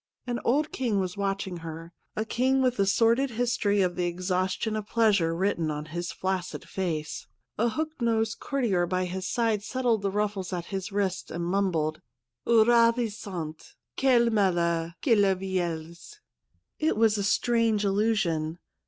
[0.25, 4.75] An old king was watching her, a king with the sordid history of the exhaustion
[4.75, 7.27] of pleasure written on his flaccid face.
[7.59, 10.65] A hook nosed 50 THE MOON SLAVE courtier by his side settled the ruffles at
[10.73, 12.01] his wrists and mumbled,'
[12.47, 13.75] Ravissant!
[13.95, 16.15] Quel malheur que la vieillesse!'
[16.79, 18.57] It was a strange illu sion.